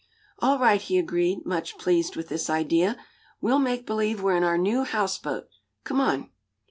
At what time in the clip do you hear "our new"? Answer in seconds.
4.43-4.83